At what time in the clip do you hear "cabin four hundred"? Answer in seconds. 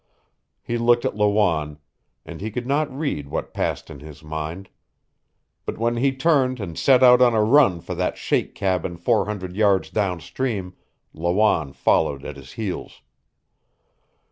8.55-9.55